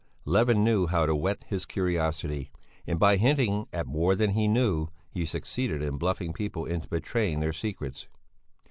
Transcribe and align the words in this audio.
Levin 0.25 0.63
knew 0.63 0.87
how 0.87 1.05
to 1.05 1.13
whet 1.15 1.43
his 1.47 1.63
curiosity; 1.63 2.49
and 2.87 2.97
by 2.99 3.17
hinting 3.17 3.67
at 3.71 3.85
more 3.85 4.15
than 4.15 4.31
he 4.31 4.47
knew, 4.47 4.87
he 5.11 5.25
succeeded 5.25 5.83
in 5.83 5.99
bluffing 5.99 6.33
people 6.33 6.65
into 6.65 6.87
betraying 6.87 7.39
their 7.39 7.53
secrets. 7.53 8.07